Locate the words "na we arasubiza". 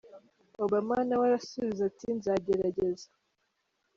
1.07-1.81